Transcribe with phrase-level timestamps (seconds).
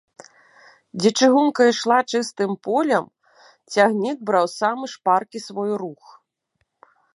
[1.01, 3.05] Дзе чыгунка ішла чыстым полем,
[3.75, 6.03] цягнік браў самы шпаркі свой рух.